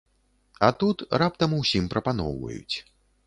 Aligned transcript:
А 0.67 0.69
тут 0.83 1.03
раптам 1.23 1.53
усім 1.59 1.91
прапаноўваюць. 1.93 2.75